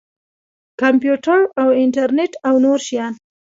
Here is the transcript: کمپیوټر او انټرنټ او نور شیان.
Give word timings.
کمپیوټر 0.81 1.39
او 1.61 1.67
انټرنټ 1.83 2.31
او 2.47 2.53
نور 2.65 2.79
شیان. 2.87 3.13